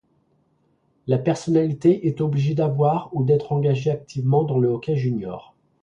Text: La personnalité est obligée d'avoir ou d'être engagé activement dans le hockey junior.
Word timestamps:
La 1.05 1.19
personnalité 1.19 2.07
est 2.07 2.21
obligée 2.21 2.55
d'avoir 2.55 3.11
ou 3.15 3.23
d'être 3.23 3.51
engagé 3.51 3.91
activement 3.91 4.43
dans 4.43 4.57
le 4.57 4.67
hockey 4.69 4.95
junior. 4.95 5.55